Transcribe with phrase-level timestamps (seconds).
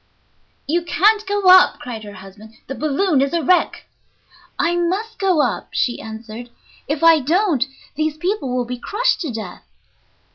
[0.65, 3.85] "You can't go up," cried her husband; "the balloon is a wreck."
[4.57, 6.49] "I must go up," she answered;
[6.87, 9.61] "if I don't these people will be crushed to death."